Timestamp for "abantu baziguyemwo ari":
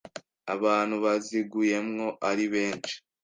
0.55-2.45